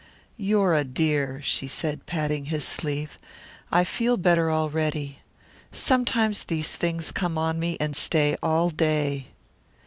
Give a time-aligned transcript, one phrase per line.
[0.37, 3.19] "You're a dear," she said, patting his sleeve.
[3.71, 5.19] "I feel better already.
[5.71, 9.27] Sometimes these things come on me and stay all day."